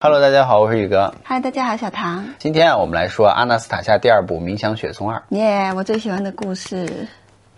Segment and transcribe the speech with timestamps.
[0.00, 1.12] Hello，大家好，我是宇哥。
[1.24, 2.24] 嗨，大家好，小唐。
[2.38, 5.20] 今天啊，我们来说《阿纳斯塔夏》第二部《冥想雪松二》。
[5.36, 6.86] 耶，我最喜欢的故事。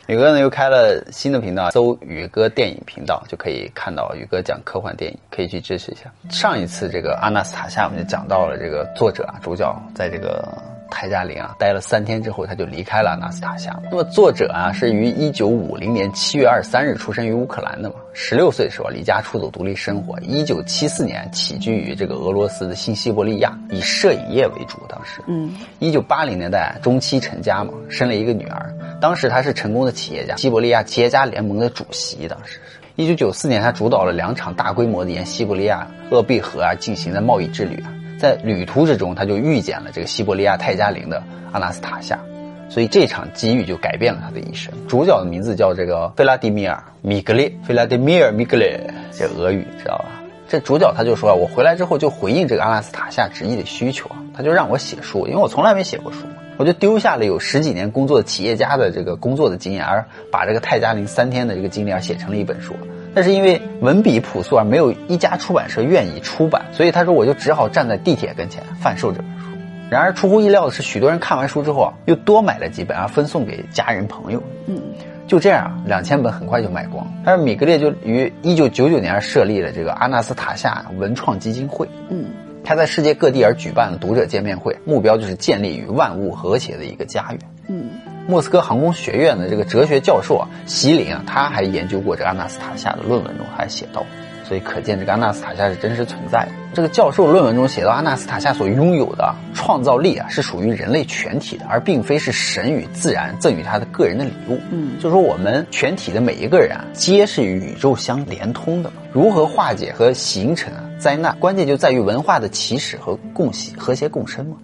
[0.06, 6.10] 宇哥呢又开了新的频道，搜“宇哥电影频道”就可以看到宇哥讲科幻电影，可以去支持一下。
[6.30, 10.50] 上一次这个《阿纳斯塔夏》，我们就讲到了这个作者啊，主角在这个。
[10.90, 13.74] 泰加林啊，待了三天之后，他就离开了纳斯塔夏。
[13.90, 17.94] 那么作者啊，是于一九五零年七月二十三日出生于乌克兰的嘛。
[18.12, 20.18] 十六岁的时候离家出走独立生活。
[20.20, 24.78] 一九七四年起居于这个俄罗斯的新西伯利亚，以摄影业为主。
[24.88, 28.74] 当时，嗯，一九八零年代中期成家嘛，生了一个女儿。
[29.00, 32.26] 当时他是成功的企业家，西伯利亚企业家联盟的主席。
[32.28, 32.60] 当时是
[32.96, 37.94] 一九九四年，他主导了两场大规模的沿西伯利亚鄂毕河啊进行的贸易之旅啊。
[38.20, 42.20] 在旅途之中，他就遇见了这个西伯利亚泰加林的阿纳斯塔夏，
[42.68, 44.70] 所以这场机遇就改变了他的一生。
[44.86, 48.78] 主角的名字叫这个菲拉迪米尔·米格列，菲拉迪米尔·米格列，
[49.10, 50.20] 这俄语知道吧？
[50.46, 56.26] 这主角他就说啊，我回来之后就回应这个阿纳斯塔夏执意的需求啊，他就让我写书，因为我从来没写过书，
[56.58, 62.74] 我就丢下了有十几年工作企业家的这个工作的经验，而把这个泰加林三天的这个经历而写成了一本书。
[63.14, 69.46] 但是因为文笔朴素而没有一家出版社愿意出版，所以他说我就只好站在地铁跟前贩售这本书。
[69.90, 74.40] 然而出乎意料的是，许多人看完书之后啊，又多买了几本，而分送给家人朋友。
[74.66, 74.80] 嗯，
[75.26, 77.04] 就这样啊，两千本很快就卖光。
[77.24, 81.88] 但是米格列就于一九九九年设立了这个阿纳斯塔夏文创基金会。
[82.08, 82.26] 嗯，
[82.62, 87.40] 他在世界各地而举办了读者见面会，目标就是建立与万物和谐的一个家园。
[87.66, 87.90] 嗯。
[88.30, 94.06] 莫斯科航空学院的这个哲学教授啊，席林啊，他还研究过这阿纳斯塔夏的论文中还写到，
[94.44, 96.52] 所以可见这个阿纳斯塔夏是真实存在的。
[96.72, 104.60] 这个教授论文中写到，阿纳斯塔夏所拥有的创造力啊，是属于人类全体的，而并非是神与自然赠予他的个人的礼物。
[104.70, 109.02] 嗯，就说我们全体的每一个人啊，皆是与宇宙相连通的嘛。
[109.12, 114.56] 如何化解和形成啊灾难，关键就在于文化的起始和共喜和谐共生嘛。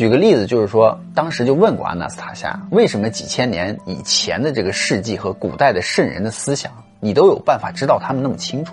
[0.00, 8.72] 举个例子，就是说，当时就问过阿纳斯塔夏，为什么几千年以前的这个事迹和古代的圣人的思想，你都有办法知道他们那么清楚？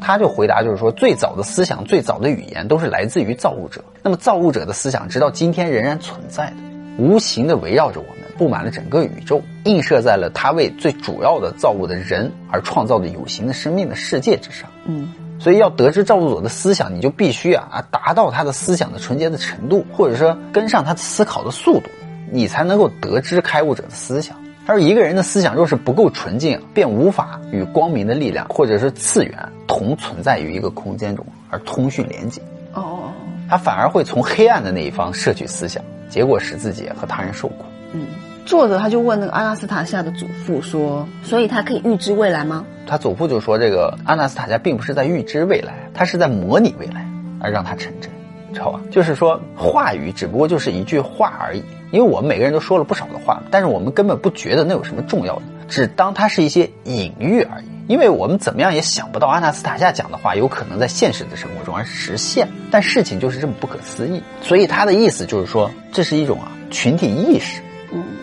[0.00, 3.84] 他就回答，就是说，最早的思想、最早的语言都是来自于造物者。
[4.04, 6.56] 那么，造物者的思想直到今天仍然存在的，
[6.96, 14.70] 无形的围绕着我们，布满了整个宇宙，映射在了他为最主要的造物的人而创造的有形的生命的世界之上。
[14.84, 15.12] 嗯。
[15.38, 21.90] 所以要得知造物者的思想，你就必须啊啊达到他的思想的纯洁的程度，或者说跟上他思考的速度，
[22.30, 24.36] 你才能够得知开悟者的思想。
[24.66, 32.40] 他说一个人的思想若是不够纯净，便无法与光明的力量或者是次元同存在于一个空间中而通讯连接。
[32.74, 33.12] 哦，
[33.48, 37.64] 他反而会从黑暗的那一方摄取思想，结果使自己和他人受苦。
[37.92, 38.06] 嗯。
[38.44, 47.06] 作者他就问那个阿拉斯塔夏的祖父说：“所以他可以预知未来吗？”他祖父就说：“这个阿纳斯塔夏并不是在预知未来，他是在模拟未来，
[47.40, 48.10] 而让它成真，
[48.52, 48.80] 知道吧？
[48.90, 51.62] 就是说，话语只不过就是一句话而已。
[51.90, 57.64] 因为我们每个人都说了不少的话，但是我们根本不觉得那有什么重要的，只当它是一些隐喻而已。
[57.88, 62.48] 因为我们怎么样也想不到阿纳斯塔夏讲的话有可能在现实的生活中而实现。
[62.70, 67.60] 但事情就是这么不可思议，所以他的意思就是说，这是一种啊群体意识。”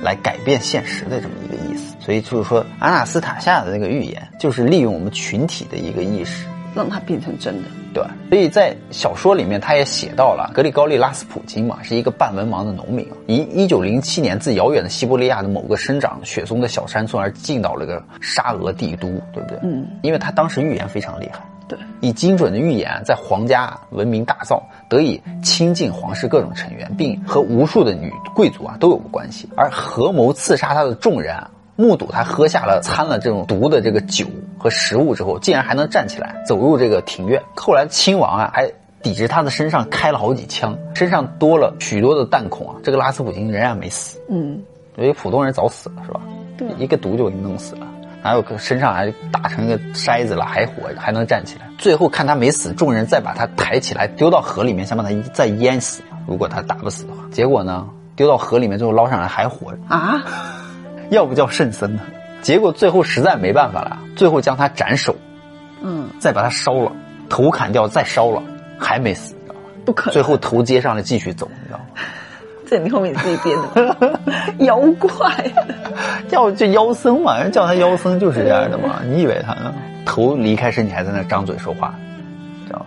[0.04, 7.70] 来改变现实的这么一个意思，所以就是说，阿纳斯塔夏的那个预言，就是利用我们群体的一个意识，让它变成真的。
[7.94, 19.60] 对，所以在小说里面，他也写到了格里高利拉斯普京嘛，是一个半文盲的农民，以一九零七年自遥远的西伯利亚的某个生长雪松的小山村而进到了个沙俄帝都，对不对？
[19.62, 21.40] 嗯，因为他当时预言非常厉害。
[21.68, 29.48] 对，以精准的预言，在皇家文明大造，得以亲近皇室各种成员，并和无数的女贵族啊都有过关系。
[29.56, 34.26] 而合谋刺杀他的众人啊，目睹他喝下了掺了这种毒的这个酒
[34.58, 37.42] 和食物之后，竟然还能站起来走入这个庭院。
[37.56, 44.20] 后来亲王啊还抵着他的身上开了好几枪，身上多了许多的弹孔啊，这个拉斯普京仍然没死。
[44.30, 44.62] 嗯，
[44.98, 46.22] 因为普通人早死了是吧？
[46.58, 47.88] 对，一个毒就给你弄死了。
[48.22, 51.68] 还有身上还打成一个筛子了，还活还能站起来。
[51.78, 56.02] 最后看他没死，众人再把他抬起来丢到河里面，想把他再淹死。
[56.26, 57.86] 如果他打不死的话，结果呢，
[58.16, 60.24] 丢到河里面最后捞上来还活着啊！
[61.14, 62.02] 要不叫圣僧呢？
[62.42, 65.16] 结果最后实在没办法了，最后将他斩首，
[65.82, 66.92] 嗯，再把他烧了，
[67.30, 68.44] 头砍掉再烧了，
[68.78, 69.62] 还没死，你知道吗？
[69.86, 70.14] 不可能。
[70.14, 71.86] 最后头接上了继续走，你知道吗？
[72.68, 74.20] 这你后面自己编的
[74.60, 75.52] 妖怪，
[76.28, 79.02] 叫就妖僧嘛，人叫他妖僧就是这样的嘛。
[79.06, 79.74] 你以为他呢？
[80.06, 81.94] 头离开身体还在那张嘴说话，
[82.66, 82.86] 知道吗？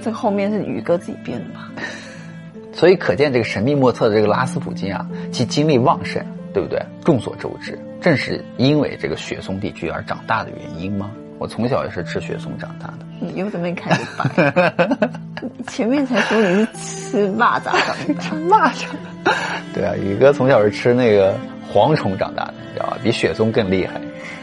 [0.00, 1.70] 这个后面是宇哥自己编的吧？
[2.72, 6.22] 所以可见这个神秘莫测的这个拉斯普京啊，其精力旺盛，
[6.56, 6.80] 对不对？
[7.04, 11.10] 众所周知，正是因为这个雪松地区而长大的原因吗？
[11.38, 13.00] 我从小也是吃雪松长大的。
[13.20, 14.72] 你又怎么开始掰？
[15.68, 17.64] 前面才说你是吃蚂蚱
[18.18, 18.86] 长大， 蚂蚱。
[19.74, 21.34] 对啊，宇哥从小是吃那个
[21.70, 22.96] 蝗虫长大的，你知道吧？
[23.02, 24.00] 比雪松更厉害。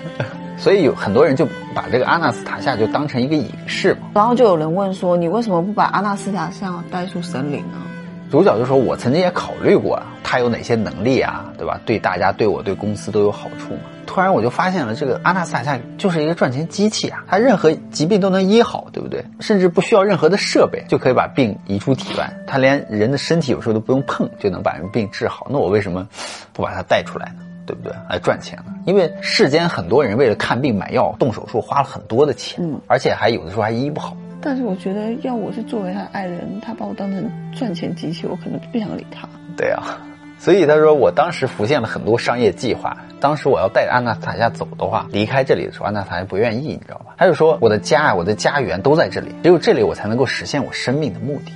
[0.55, 4.09] 所以有很多人就把这个阿纳斯塔夏就当成一个隐士嘛。
[4.13, 7.81] 然后就有人问说，你为什么不把阿纳斯塔夏带出森林呢？
[8.29, 11.79] 主角就说：“我曾经也考虑过啊，他有哪些能力啊，对吧？
[11.85, 13.81] 对大家、对我、对公司都有好处嘛。
[14.07, 19.23] 突然我就发现了，这个阿纳斯塔夏就是一个赚钱机器啊，他任何疾病都能医好，对不对？
[19.39, 25.45] 甚至不需要任何的设备就可以把病移出体外，他连人的身体有时候都不用碰就能把人病治好。
[25.51, 26.07] 那我为什么
[26.51, 27.43] 不把它带出来呢？
[27.67, 27.93] 对不对？
[28.09, 28.73] 来赚钱呢？
[28.87, 39.29] 因为世间很多人为了看病买药、动手术花了很多的钱，嗯，而且还有的时候还医不好。”但是我觉得，要我是作为他的爱人，他把我当成赚钱机器，我可能不想理他。
[39.55, 39.95] 对啊，
[40.43, 42.97] 所以他说，我当时浮现了很多商业计划。
[43.21, 47.15] 当时我要带安娜塔夏走的话，离开这里的时候，安娜塔夏不愿意，你知道吧？
[47.17, 51.53] 他就说，我的家，我的家园都在这里，只有这里我才能够实现我生命的目的。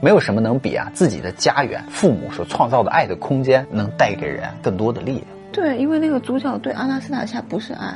[0.00, 5.24] 没有什么能比啊自己的家园、父母所创造的爱的空间，能带给人更多的力量。
[5.52, 7.92] 对，因为那个主角对阿纳斯塔夏不是爱，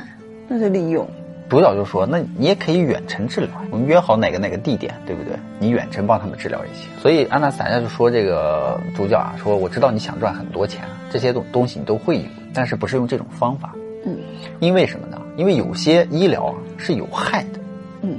[0.47, 1.09] 那是利用。
[1.51, 5.33] 主角就说：“那你也可以远程治疗，我们约好哪个哪个地点，对不对？
[5.59, 13.75] 你远程帮他们治疗一些。”所以安娜斯塔夏就说：“这个主角啊，说我知道你想赚很多钱，这些东东西你都会有，但是不是用这种方法？
[14.05, 14.17] 嗯，
[14.61, 15.21] 因为什么呢？
[15.35, 17.59] 因为有些医疗啊是有害的。
[18.01, 18.15] 嗯，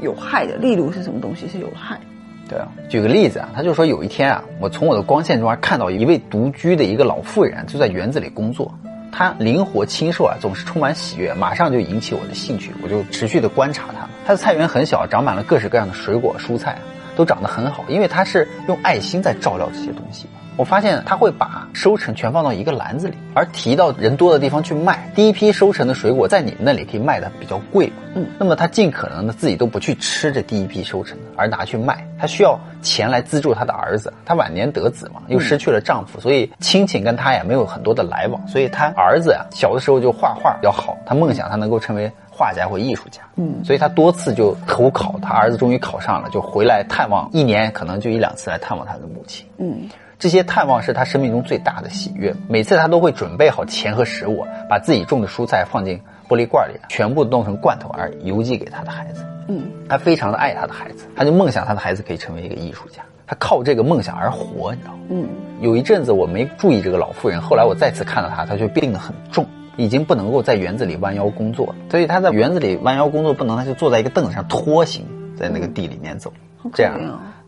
[0.00, 2.00] 有害的，例如是什么东西是有害？
[2.48, 8.72] 对啊，举个例子啊，他就说有一天啊，我从我的光线中看到一位独居的一个老妇人就在园子里工作。”
[9.12, 14.08] 它灵活清瘦啊，总是充满喜悦，马上就引起我的兴趣，我就持续的观察它。
[14.24, 16.78] 它的菜园很小，长满了各式各样的水果蔬菜，
[17.14, 20.26] 都长得很好，因为它是用爱心在照料这些东西。
[20.56, 25.10] 我发现他会把收成全放到一个篮子里，而提到人多的地方去卖。
[25.14, 32.06] 第一批收成的水果在你们那里可以卖的比较贵，嗯，那么他尽可能的自己都不去吃这第一批收成的，而拿去卖。
[32.18, 49.88] 他需要钱来资助他的儿子，他晚年得子嘛，又失去了丈夫，所以亲戚跟他也没有很多的来往，所以他儿子呀小的时候就画画比较好，他梦想他能够成为画家或艺术家，嗯，所以他多次就投考，他儿子终于考上了，就回来探望，一年可能就一两次来探望他的母亲，嗯。
[50.22, 52.32] 这些探望是他生命中最大的喜悦。
[52.46, 59.26] 每次他都会准备好钱和食物，把自己种的蔬菜放进玻璃罐里，全部弄成罐头而邮寄给他的孩子。
[59.48, 63.02] 嗯，他非常的爱他的孩子，他就梦想他的孩子可以成为一个艺术家。
[63.26, 64.98] 他靠这个梦想而活，你知道吗？
[65.08, 65.28] 嗯，
[65.60, 69.44] 有一阵子我没注意这个老妇人，后来我再次看到他，他就病得很重，
[69.76, 71.74] 已经不能够在园子里弯腰工作了。
[71.90, 75.04] 所以他在园子里弯腰工作不能，他就坐在一个凳子上拖行，
[75.36, 76.32] 在那个地里面走，
[76.72, 76.98] 这样。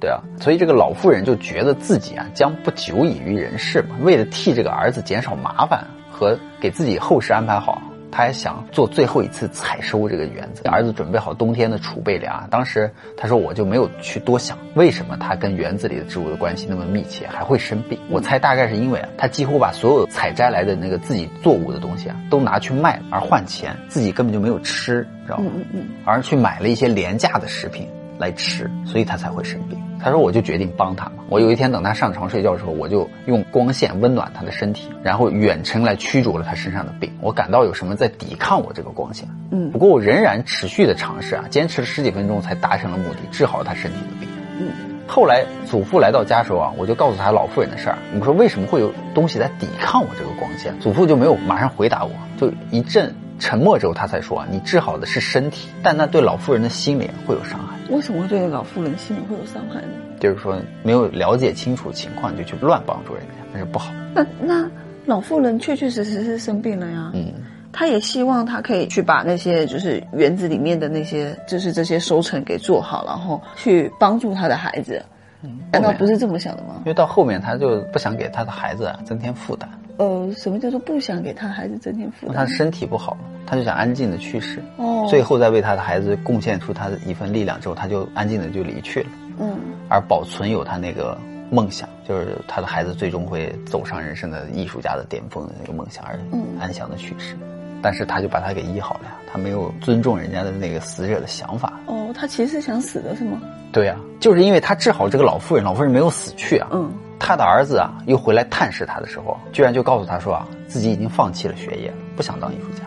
[0.00, 3.96] 对啊，所以这个老妇人就觉得自己啊将不久矣于人世嘛。
[4.02, 7.80] 为了替这个儿子减少麻烦和给自己后事安排好，
[8.10, 10.62] 她还想做最后一次采收这个园子。
[10.68, 12.46] 儿子准备好冬天的储备粮。
[12.50, 17.98] 当时他说我就没有去多想，为什么他跟园子里的植物的关系那么密切，还会生病？
[18.10, 25.44] 我猜大概是因为啊，他几乎把所有采摘来的那个自己作物的东西啊都拿去卖而换钱，自己根本就没有吃，知道吗？
[25.54, 27.88] 嗯嗯嗯，而去买了一些廉价的食品
[28.24, 29.78] 来吃，所以他才会生病。
[30.00, 31.24] 他说：“我就决定帮他嘛。
[31.28, 37.10] 我有一天等他上床睡觉的时候，我就用光线温暖他的身体，然后远程来驱逐了他身上的病。
[37.20, 39.28] 我感到有什么在抵抗我这个光线。
[39.50, 44.28] 嗯，不过我仍然持续的尝试啊，坚持了十几分钟才达成了目的，治好了他身体的病。
[44.60, 44.68] 嗯，
[45.06, 47.98] 后来祖父来到家时候啊，我就告诉他老妇人的事儿。
[48.18, 50.78] 我说为什么会有东西在抵抗我这个光线？
[50.80, 59.88] 祖父就没有马上回答我，就一阵沉默之后，他才说啊，你治好的是身体，但那对老妇人的心灵会有伤害。”为什么会对老妇人心里会有伤害呢？
[60.18, 63.92] 就是说，没有了解清楚情况就去乱帮助人家，那是不好。
[64.14, 64.70] 那那
[65.04, 67.10] 老妇人确确实实是生病了呀。
[67.12, 67.32] 嗯，
[67.72, 75.04] 他也希望他可以去把那些就是园子里面的那些就是这些收成给做好，然后去帮助他的孩子。
[75.42, 76.76] 嗯，难道不是这么想的吗？
[76.78, 79.68] 因为到后面他就不想给他的孩子增添负担。
[79.96, 82.34] 呃，什么叫做不想给他孩子增添负担？
[82.34, 84.62] 他身体不好，他就想安静的去世。
[84.76, 89.10] 哦，最后再为他的孩子贡献出他的一份力量之后，他就安静的就离去了。
[89.38, 89.56] 嗯，
[89.88, 91.16] 而保存有他那个
[91.50, 96.18] 梦想，就是他的孩子最终会走上人生的艺术家的巅峰的那个梦想而
[96.58, 97.36] 安详的去世。
[97.84, 101.74] 但是他就把他给医好了呀，他没有尊重人家的那个死者的想法。
[101.84, 103.38] 哦，他其实想死的是吗？
[103.72, 106.68] 对呀，就是因为他治好这个老妇人，老妇人没有死去啊。
[106.72, 106.90] 嗯。
[107.18, 112.84] 他的儿子啊，又回来探视他的时候，居然就告诉他说啊，自己已经放弃了学业，不想当艺术家。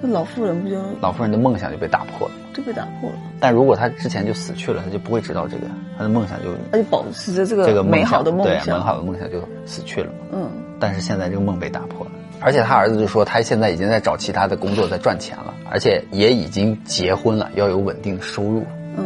[0.00, 3.16] 那老妇人不就老妇人的梦想就被打破了，就被打破了。
[3.38, 5.66] 但如果他之前就死去了，他就不会知道这个，
[5.98, 10.10] 他的梦想就他就保持着这个这个美好的梦想，对美好的梦想就死去了。
[10.32, 10.48] 嗯，
[10.80, 12.12] 但是现在这个梦被打破了，
[12.42, 18.66] 而且他儿子就说他现在已经在找其他的工作在赚钱了，而且也已经结婚了，要有稳定的收入。
[18.96, 19.04] 嗯。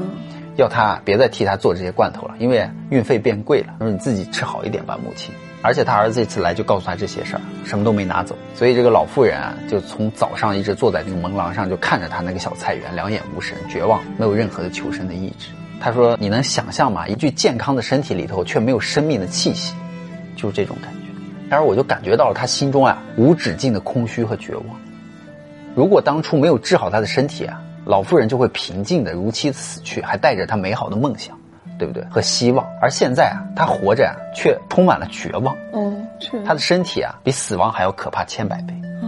[0.57, 3.75] 要他别再替他做这些罐头了，因为运费变贵了。
[3.79, 5.35] 说你自己吃好一点吧，母亲。
[5.61, 8.35] 而且他儿子这次来就告诉他这些事儿，什么都没拿走。
[8.55, 15.49] 所以这个老妇人啊，就从早上一直坐在那个门廊上，就看着他那个小菜园，两眼无神，绝望，没有任何的求生的意志。
[15.79, 17.07] 他说：“你能想象吗？
[17.07, 19.75] 一具健康的身体里头却没有生命的气息，
[20.37, 21.06] 就是这种感觉。
[21.49, 24.65] 当时我就感觉到了他心中啊无止境的空虚和绝望。
[25.75, 31.39] 如果当初没有治好他的身体啊，老妇人就会平静的如期死去，还带着他美好的梦想，
[31.79, 32.03] 对不对？
[32.11, 32.67] 和希望。
[32.81, 35.57] 而现在啊，他活着啊，却充满了绝望。
[35.73, 38.73] 嗯，是他的身体啊，比死亡还要可怕千百倍。
[39.03, 39.07] 啊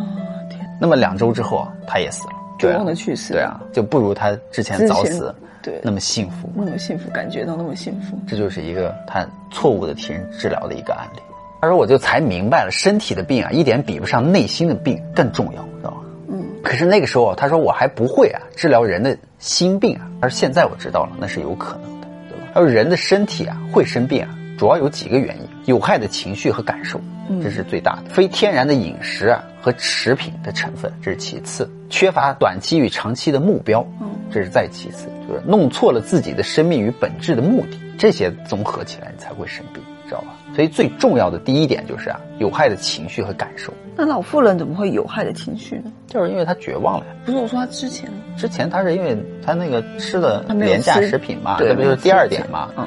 [0.51, 3.33] 天，那么两周之后啊，他也死了，绝望的去世。
[3.33, 11.21] 对啊，就不如他之前早死。”对，那么幸福，那么幸福，感觉到那么幸福，这就是一个他错误的替人治疗的一个案例。
[11.61, 16.45] 他说：“我就才明白了，身体的病啊，一点比不上内心的病更重要，知道吗？”嗯。
[16.63, 20.09] 可是那个时候，他说我还不会啊，治疗人的心病啊。
[20.21, 22.47] 而现在我知道了，那是有可能的，对吧？
[22.55, 27.01] 还有人的身体啊，会生病啊，主要有几个原因：有害的情绪和感受，
[27.43, 35.09] 这是最大的；非天然的饮食啊和食品的成分，这是其次；缺乏短期与长期的目标，嗯这是再其次。
[35.27, 39.83] 就是弄错了自己的生命与本质的目的，这些综合起来，你才会生病？
[40.59, 43.73] 所以最重要的第一点就是啊，有害的情绪和感受。
[43.95, 45.93] 那老妇人怎么会有害的情绪呢？
[46.09, 47.13] 就是因为她绝望了呀。
[47.25, 52.71] 不是我说她之前，之前她是因为她那个吃的廉价食品嘛，这不就是第二点嘛？
[52.77, 52.85] 嗯，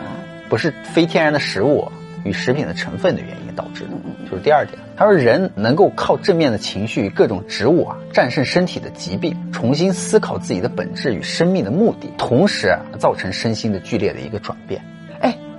[0.49, 1.89] 不是非天然的食物
[2.25, 3.91] 与食品的成分的原因导致的，
[4.29, 4.77] 就是第二点。
[4.97, 14.81] 他说人能够靠正面的情绪与各种植物啊，战胜身体的疾病，重新思考自己的本质与生命的目的，同时啊，造成身心的剧烈的一个转变。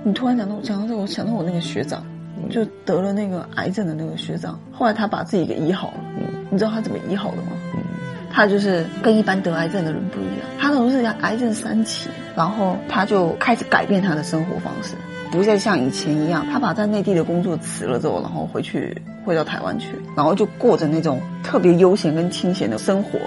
[0.03, 2.03] 哎，你突然讲到讲到这，我想到我那个学长，
[2.49, 5.93] 就得了那个癌症的那个学长，后来他把自己给医好了。
[6.17, 7.51] 嗯，你知道他怎么医好的吗？
[7.73, 7.81] 嗯，
[8.29, 14.95] 他就是跟一般得癌症的人不一样，他都是癌症三期，然后他就开始改变他的生活方式。
[15.31, 18.95] 不再像以前一样，他把在内地的工作辞了之后，然后回去
[19.25, 23.17] 回到台湾去，然后就过着那种特别悠闲跟清闲的生活，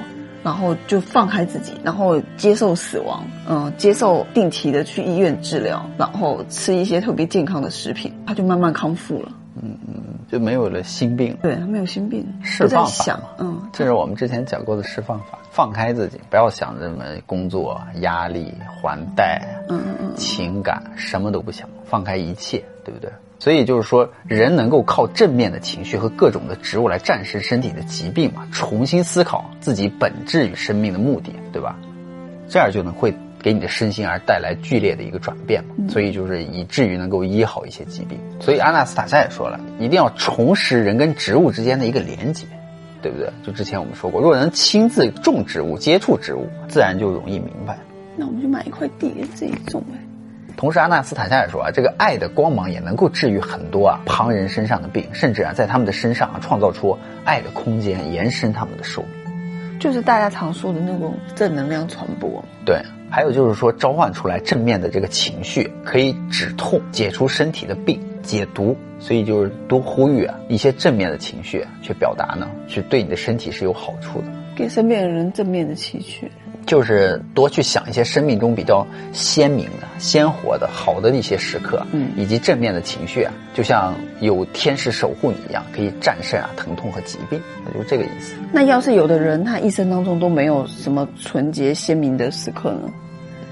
[0.47, 9.33] 然后就放开自己，然后接受死亡，嗯，接受定期的去医院治疗，然后吃一些特别健康的食品，他就慢慢康复了。
[9.61, 11.37] 嗯嗯，就没有了心病。
[11.43, 13.21] 对他没有心病，释放法。
[13.39, 21.69] 嗯，这是我们之前讲过的释放法，放开自己，不要想着什么工作压力、还贷，嗯嗯嗯，情感什么都不想。
[21.85, 23.11] 放开一切，对不对？
[23.39, 31.77] 所以就是说，人能够靠正面的情绪和各种的植物来战胜身体的疾病嘛，重新思考自己本质与生命的目的，对吧？
[32.49, 33.15] 这样就能会
[33.47, 35.89] 给你的身心而带来剧烈的一个转变嘛。
[35.89, 38.19] 所以就是以至于能够医好一些疾病。
[38.41, 42.45] 所以阿纳斯塔夏也说了，一定要重拾人跟植物之间的一个连接，
[43.01, 43.31] 对不对？
[43.45, 47.79] 就之前我们说过，如果能亲自种植物、接触植物，自然就容易明白。
[48.17, 49.97] 那我们就买一块地自己种呗。
[50.57, 62.43] 同时，阿纳斯塔夏也说啊，这个爱的光芒也能够治愈很多啊旁人身上的病，甚至啊在他们的身上啊创造出爱的空间，延伸他们的寿命，就是大家常说的那种正能量传播。
[62.65, 62.81] 对，
[63.17, 76.31] 还有就是说召唤出来正面的这个情绪，可以止痛、解除身体的病、解毒，所以就是多呼吁啊一些正面的情绪去表达呢，是对你的身体是有好处的，给身边的人正面的情绪。
[76.67, 88.35] 就是多去想一些生命中比较鲜明的、鲜活的、好的一些时刻，嗯，以及正面的情绪啊，就像有天使守护你一样，可以战胜啊疼痛和疾病，那就是这个意思。
[88.53, 92.91] 那要是有的人他一生当中都没有什么纯洁鲜明的时刻呢？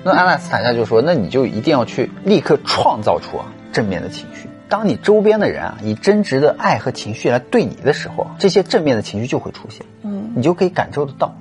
[0.05, 4.49] 那阿纳斯塔夏就说，那你就一定要去立刻创造出啊正面的情绪。
[4.69, 11.35] 当你周边的人啊以真挚的爱和情绪来对你的时候，这些正面的情绪就会出现，嗯，你就可以感受得到。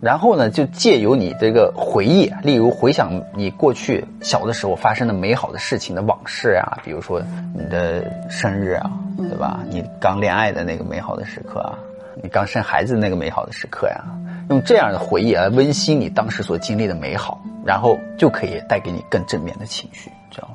[0.00, 7.20] 然后呢，就借由你这个回忆，例如回想你过去小的时候发生的美好的事情的往事啊，比如说
[7.54, 9.60] 你的生日啊，对吧？
[9.68, 11.78] 你刚恋爱的那个美好的时刻啊，
[12.22, 14.02] 你刚生孩子那个美好的时刻呀，
[14.48, 20.54] 用这样的回忆来温馨你当时所经历的美好，然后就可以带给你更正面的情绪，知道吗？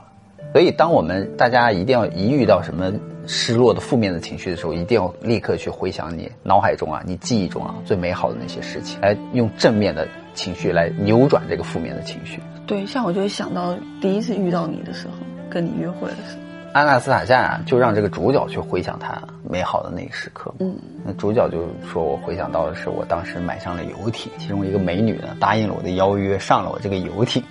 [0.52, 2.92] 所以，当我们大家一定要一遇到什么。
[3.28, 12.40] 失落的负面的情绪的时候，一定要立刻去回想你脑海中啊，你记忆中啊最美好的那些事情，来用正面的情绪来扭转这个负面的情绪。
[12.68, 15.14] 对，像我就会想到第一次遇到你的时候，
[15.50, 16.45] 跟你约会的时候，
[16.76, 19.18] 阿纳斯塔夏啊，就让这个主角去回想他
[19.50, 20.54] 美好的那一时刻。
[20.60, 27.42] 嗯，那主角就说我回想到的是我当时买上了游艇，其中一个美女呢答应了我的邀约，上了我这个游艇。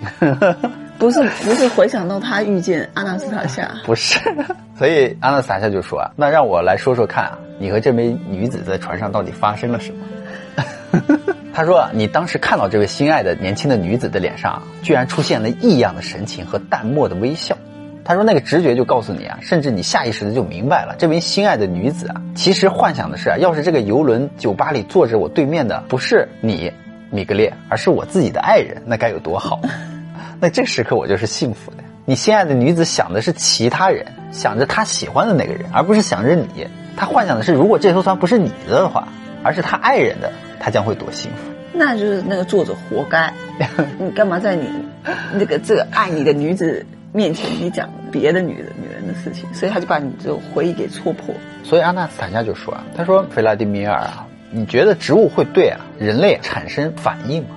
[1.01, 4.21] 不是不是回想到他遇见阿纳斯塔夏，不是，
[4.77, 10.05] 所以阿纳斯塔夏就说啊，那让我来说说看啊，你和这枚女子在船上到底发生了什么？
[11.55, 17.57] 他说：“你当时看到这位心爱的年轻的女子的脸上，居然出现了异样的神情和淡漠的微笑。”
[18.05, 26.71] 他说：“那个直觉就告诉你啊，甚至你下意识的就明白了，这名心爱的女子啊，其实幻想的是啊，要是这个游轮酒吧里坐着我对面的不是你，
[27.11, 29.59] 米格列，而是我自己的爱人，那该有多好！
[30.39, 31.79] 那这时刻我就是幸福的。
[32.05, 36.67] 你心爱的女子想的是其他人，想着她喜欢的那个人，而不是想着你。
[36.97, 39.09] 她幻想的是，如果这艘船不是你的的话，
[39.43, 40.31] 而是她爱人的，
[40.61, 41.51] 她将会多幸福。
[41.73, 43.33] 那就是那个作者活该，
[43.99, 44.69] 你干嘛在你
[45.33, 46.85] 那个这个爱你的女子？”
[47.17, 51.33] 面前你讲别的女人女人的事情，所以他就把你这种回忆给戳破。
[51.63, 57.51] 所以阿纳斯塔夏就说啊，他说弗拉迪米尔啊，你觉得植物会对啊人类产生反应吗？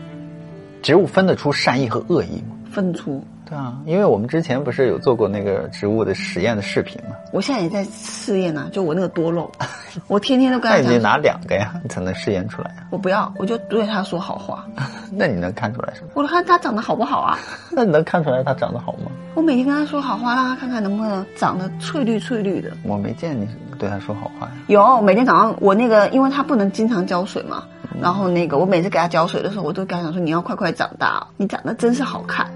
[0.84, 2.56] 植物分得出善意和恶意吗？
[2.72, 3.26] 分出。
[3.50, 7.16] 对啊，因为我们之前不是有做过那个植物的实验的视频吗？
[7.34, 9.52] 我现在也在试验呢，就我那个多肉，
[10.08, 10.86] 我天天都跟他讲。
[10.86, 14.66] 那你拿两个呀，你 才能试验出来我不要，我就对他说好话。
[15.12, 16.10] 那你能看出来什么？
[16.14, 17.38] 我看他长得好不好啊？
[17.72, 19.12] 那你能看出来他长得好吗？
[19.36, 22.72] 我每天跟他说好话，让他看看能不能长得翠绿翠绿的。
[22.84, 24.54] 我没见你对他说好话呀。
[24.68, 27.64] 有，每天早上我那个，因为他不能经常浇水嘛，
[28.02, 32.48] 然后那个我每次给他浇水的时候，我都跟他讲说你要快快长大，你长得真是好看。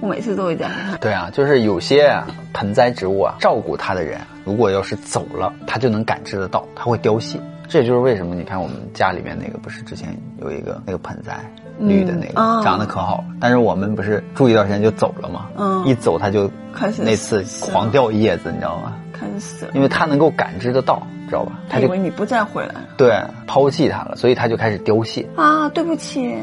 [0.00, 0.72] 我每次都会这样。
[1.00, 7.40] 对啊，就是有些啊盆栽植物啊，照顾它的人，如果要是走了，它就能感知得到，它会凋谢。
[7.68, 11.38] 这就是为什么你看我们家里面那个不是之前有一个那个盆栽
[11.78, 15.46] 绿的那个长得可好了，但是我们不是住一段时间就走了吗？
[15.56, 18.94] 嗯，一走它就开始那次狂掉叶子，你知道吗？
[19.12, 21.60] 开始死，因为它能够感知得到，知道吧？
[21.68, 25.24] 它以为你不再回来了，对，抛弃它了，所以它就开始凋谢。
[25.36, 26.34] 啊，对不起。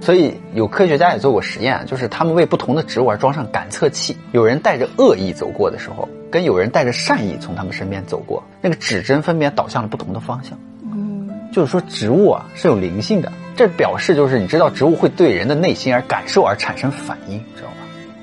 [0.00, 0.02] 嗯。
[0.02, 4.16] 所以有科学家也做过实验，就是他们为不同的植物而装上感测器。
[4.32, 10.58] 有人带着恶意走过的时候，跟有人带着善意从他们身边走过，那个指针分别导向了不同的方向。
[10.82, 17.76] 嗯，就是说植物啊是有灵性的，这表示就是你知道植物会对人的内心而感受而产生反应，知道吧？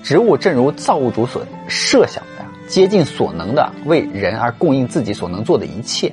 [0.03, 6.11] 植物正如造物主所设想的，竭尽所能的为人而供应自己所能做的一切。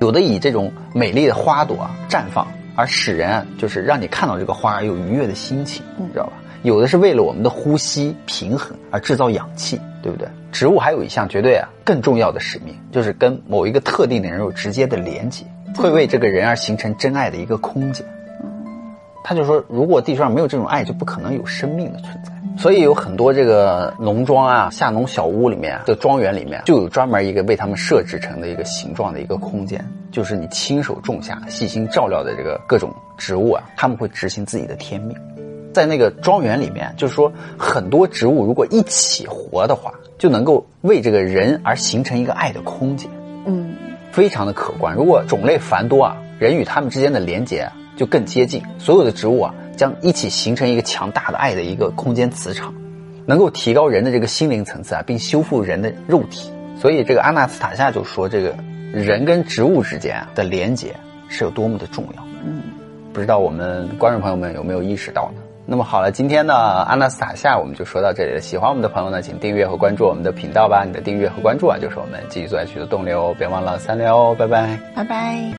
[0.00, 2.46] 有的以这种美丽的花朵绽放。
[2.78, 6.34] 而使人就是让你看到这个花儿有愉悦的心情，你知道吧？
[6.62, 10.28] 有的是为了我们的呼吸平衡而制造氧气，对不对？
[10.52, 18.06] 植物还有一项绝对啊更重要的使命，就是跟某一个特定的人有直接的连接，会为这个人而形成真爱的一个空间。
[19.22, 22.32] 他就说，如果地球上没有这种爱，就不可能有生命的存在。
[22.56, 35.16] 所以有很多这个农庄啊、下农小屋里面的庄园里面，就有专门一个为他们设置成的一个形状的一个空间，就是你亲手种下、细心照料的这个各种植物啊，他们会执行自己的天命。
[35.72, 43.08] 在那个庄园里面，就是说很多植物如果一起活的话，就能够为这个人而形成一个爱的空间。
[43.46, 43.76] 嗯，
[44.10, 44.96] 非常的可观。
[44.96, 48.62] 如果种类繁多啊，人与他们之间的连接啊就更接近。
[48.78, 49.54] 所有的植物啊。
[49.78, 52.74] 将一起形成一个强大的爱的一个空间磁场，
[53.24, 56.50] 能够提高人的这个心灵层次啊，并修复人的肉体。
[56.76, 58.52] 所以这个阿纳斯塔夏就说，这个
[58.92, 60.92] 人跟植物之间的连接
[61.28, 62.24] 是有多么的重要。
[62.44, 62.60] 嗯，
[63.12, 65.40] 不知道我们观众朋友们有没有意识到呢？
[65.64, 68.40] 那么好了，今天呢阿纳斯塔夏我们就说到这里了。
[68.40, 70.82] 喜欢我们的朋友呢，请订阅和关注我们的频道吧。
[70.84, 73.32] 你的订阅和关注啊，就是我们继续做下去的动力哦。
[73.38, 75.38] 别忘了三连哦，拜拜，拜拜。